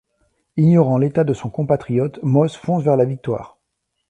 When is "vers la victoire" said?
2.81-3.59